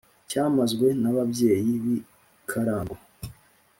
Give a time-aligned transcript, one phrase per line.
[0.29, 1.97] cyamazwe na babyeyi b’i
[2.49, 2.95] karango